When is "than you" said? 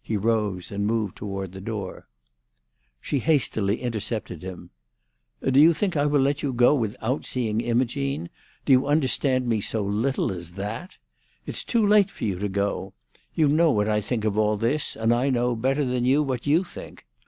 15.84-16.22